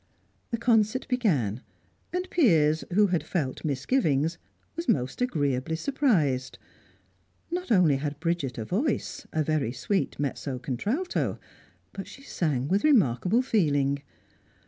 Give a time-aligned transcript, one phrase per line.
[0.49, 1.61] The concert began,
[2.11, 4.39] and Piers, who had felt misgivings,
[4.75, 6.57] was most agreeably surprised.
[7.51, 11.37] Not only had Bridget a voice, a very sweet mezzo contralto,
[11.93, 14.01] but she sang with remarkable feeling.